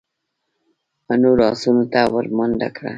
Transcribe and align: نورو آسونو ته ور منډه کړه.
نورو 1.21 1.43
آسونو 1.51 1.83
ته 1.91 2.01
ور 2.13 2.25
منډه 2.37 2.69
کړه. 2.75 2.89